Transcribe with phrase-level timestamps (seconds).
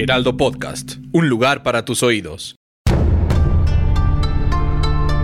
[0.00, 2.54] Heraldo Podcast, un lugar para tus oídos.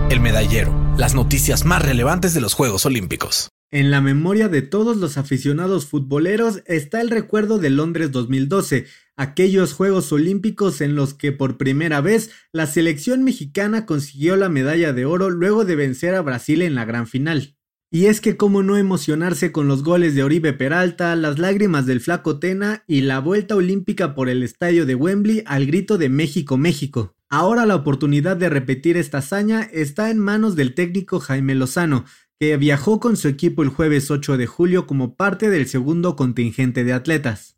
[0.09, 3.47] El medallero, las noticias más relevantes de los Juegos Olímpicos.
[3.71, 9.71] En la memoria de todos los aficionados futboleros está el recuerdo de Londres 2012, aquellos
[9.71, 15.05] Juegos Olímpicos en los que por primera vez la selección mexicana consiguió la medalla de
[15.05, 17.55] oro luego de vencer a Brasil en la gran final.
[17.95, 22.01] Y es que cómo no emocionarse con los goles de Oribe Peralta, las lágrimas del
[22.01, 26.57] flaco Tena y la vuelta olímpica por el estadio de Wembley al grito de México,
[26.57, 27.15] México.
[27.29, 32.03] Ahora la oportunidad de repetir esta hazaña está en manos del técnico Jaime Lozano,
[32.37, 36.83] que viajó con su equipo el jueves 8 de julio como parte del segundo contingente
[36.83, 37.55] de atletas.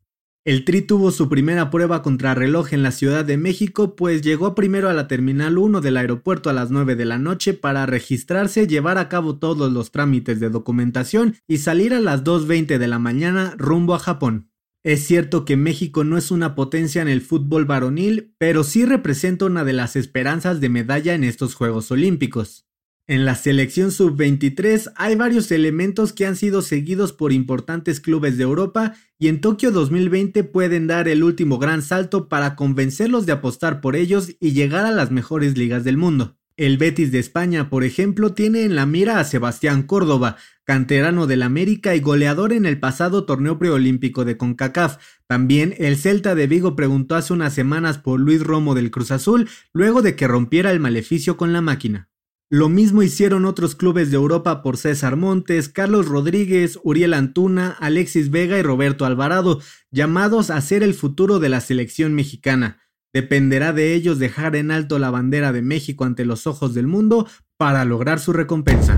[0.48, 4.56] El Tri tuvo su primera prueba contra reloj en la Ciudad de México, pues llegó
[4.56, 8.66] primero a la Terminal 1 del aeropuerto a las 9 de la noche para registrarse,
[8.66, 12.98] llevar a cabo todos los trámites de documentación y salir a las 2.20 de la
[12.98, 14.50] mañana rumbo a Japón.
[14.86, 19.44] Es cierto que México no es una potencia en el fútbol varonil, pero sí representa
[19.44, 22.67] una de las esperanzas de medalla en estos Juegos Olímpicos.
[23.10, 28.44] En la selección sub-23 hay varios elementos que han sido seguidos por importantes clubes de
[28.44, 33.80] Europa y en Tokio 2020 pueden dar el último gran salto para convencerlos de apostar
[33.80, 36.36] por ellos y llegar a las mejores ligas del mundo.
[36.58, 40.36] El Betis de España, por ejemplo, tiene en la mira a Sebastián Córdoba,
[40.66, 44.98] canterano del América y goleador en el pasado torneo preolímpico de CONCACAF.
[45.28, 49.48] También el Celta de Vigo preguntó hace unas semanas por Luis Romo del Cruz Azul
[49.72, 52.10] luego de que rompiera el maleficio con la máquina.
[52.50, 58.32] Lo mismo hicieron otros clubes de Europa por César Montes, Carlos Rodríguez, Uriel Antuna, Alexis
[58.32, 59.60] Vega y Roberto Alvarado,
[59.92, 62.80] llamados a ser el futuro de la selección mexicana.
[63.14, 67.28] Dependerá de ellos dejar en alto la bandera de México ante los ojos del mundo
[67.58, 68.98] para lograr su recompensa.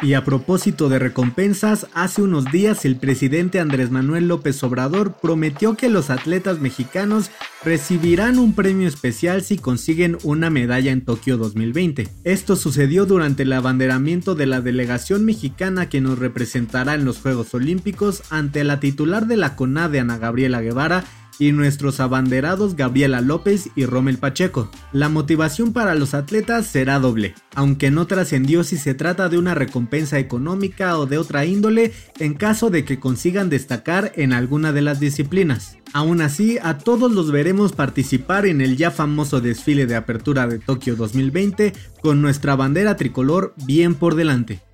[0.00, 5.76] Y a propósito de recompensas, hace unos días el presidente Andrés Manuel López Obrador prometió
[5.76, 7.32] que los atletas mexicanos
[7.64, 12.06] recibirán un premio especial si consiguen una medalla en Tokio 2020.
[12.22, 17.52] Esto sucedió durante el abanderamiento de la delegación mexicana que nos representará en los Juegos
[17.54, 21.02] Olímpicos ante la titular de la CONADE Ana Gabriela Guevara
[21.38, 24.70] y nuestros abanderados Gabriela López y Rommel Pacheco.
[24.92, 29.54] La motivación para los atletas será doble, aunque no trascendió si se trata de una
[29.54, 34.82] recompensa económica o de otra índole en caso de que consigan destacar en alguna de
[34.82, 35.78] las disciplinas.
[35.92, 40.58] Aún así, a todos los veremos participar en el ya famoso desfile de apertura de
[40.58, 41.72] Tokio 2020
[42.02, 44.67] con nuestra bandera tricolor bien por delante.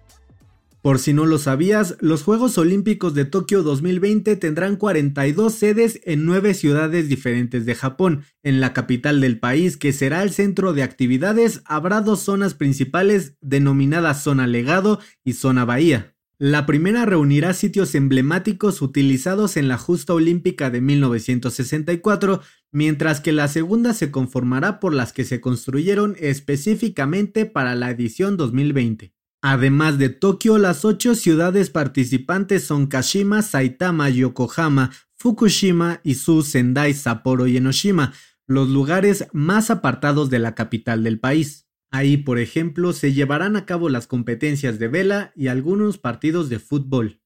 [0.84, 6.26] Por si no lo sabías, los Juegos Olímpicos de Tokio 2020 tendrán 42 sedes en
[6.26, 8.24] 9 ciudades diferentes de Japón.
[8.42, 13.38] En la capital del país, que será el centro de actividades, habrá dos zonas principales
[13.40, 16.14] denominadas Zona Legado y Zona Bahía.
[16.36, 22.42] La primera reunirá sitios emblemáticos utilizados en la justa olímpica de 1964,
[22.72, 28.36] mientras que la segunda se conformará por las que se construyeron específicamente para la edición
[28.36, 29.13] 2020.
[29.46, 37.46] Además de Tokio, las ocho ciudades participantes son Kashima, Saitama, Yokohama, Fukushima, Izu, Sendai, Sapporo
[37.46, 38.14] y Enoshima,
[38.46, 41.68] los lugares más apartados de la capital del país.
[41.90, 46.58] Ahí, por ejemplo, se llevarán a cabo las competencias de vela y algunos partidos de
[46.58, 47.20] fútbol.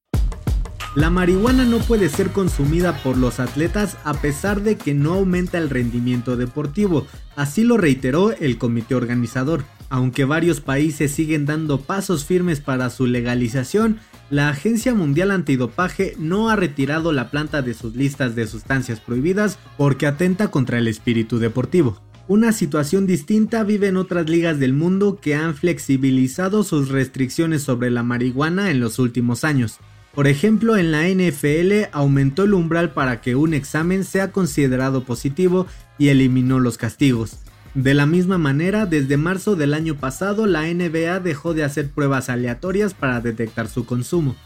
[0.96, 5.56] La marihuana no puede ser consumida por los atletas a pesar de que no aumenta
[5.56, 7.06] el rendimiento deportivo,
[7.36, 9.62] así lo reiteró el comité organizador.
[9.90, 13.98] Aunque varios países siguen dando pasos firmes para su legalización,
[14.30, 19.58] la Agencia Mundial Antidopaje no ha retirado la planta de sus listas de sustancias prohibidas
[19.78, 22.02] porque atenta contra el espíritu deportivo.
[22.28, 27.90] Una situación distinta vive en otras ligas del mundo que han flexibilizado sus restricciones sobre
[27.90, 29.78] la marihuana en los últimos años.
[30.14, 35.66] Por ejemplo, en la NFL aumentó el umbral para que un examen sea considerado positivo
[35.96, 37.38] y eliminó los castigos.
[37.74, 42.28] De la misma manera, desde marzo del año pasado, la NBA dejó de hacer pruebas
[42.28, 44.36] aleatorias para detectar su consumo.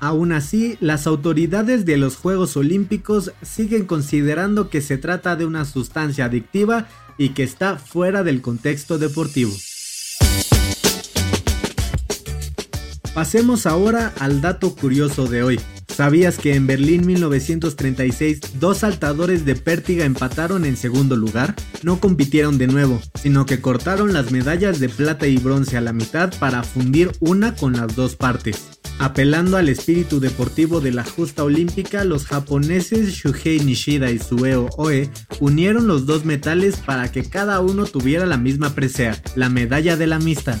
[0.00, 5.64] Aún así, las autoridades de los Juegos Olímpicos siguen considerando que se trata de una
[5.64, 6.86] sustancia adictiva
[7.18, 9.52] y que está fuera del contexto deportivo.
[13.12, 15.60] Pasemos ahora al dato curioso de hoy.
[15.98, 21.56] ¿Sabías que en Berlín 1936 dos saltadores de pértiga empataron en segundo lugar?
[21.82, 25.92] No compitieron de nuevo, sino que cortaron las medallas de plata y bronce a la
[25.92, 28.68] mitad para fundir una con las dos partes.
[29.00, 35.10] Apelando al espíritu deportivo de la justa olímpica, los japoneses Shuhei Nishida y Sueo Oe
[35.40, 40.06] unieron los dos metales para que cada uno tuviera la misma presea, la medalla de
[40.06, 40.60] la amistad.